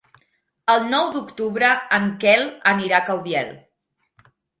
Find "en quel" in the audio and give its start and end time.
1.97-2.45